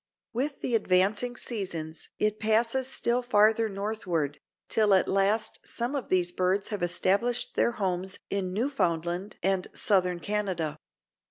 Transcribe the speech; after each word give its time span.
With 0.33 0.61
the 0.61 0.73
advancing 0.73 1.37
seasons 1.37 2.09
it 2.17 2.39
passes 2.39 2.87
still 2.87 3.21
farther 3.21 3.69
northward, 3.69 4.39
till 4.67 4.95
at 4.95 5.07
last 5.07 5.59
some 5.63 5.93
of 5.93 6.09
these 6.09 6.31
birds 6.31 6.69
have 6.69 6.81
established 6.81 7.53
their 7.53 7.73
homes 7.73 8.17
in 8.27 8.51
Newfoundland 8.51 9.35
and 9.43 9.67
Southern 9.75 10.19
Canada. 10.19 10.79